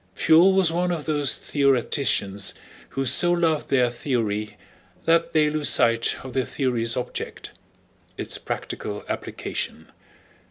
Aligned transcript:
Pfuel 0.15 0.53
was 0.55 0.71
one 0.71 0.89
of 0.91 1.05
those 1.05 1.37
theoreticians 1.37 2.55
who 2.89 3.05
so 3.05 3.31
love 3.31 3.67
their 3.67 3.91
theory 3.91 4.57
that 5.05 5.33
they 5.33 5.47
lose 5.47 5.69
sight 5.69 6.15
of 6.23 6.33
the 6.33 6.43
theory's 6.43 6.97
object—its 6.97 8.39
practical 8.39 9.05
application. 9.07 9.91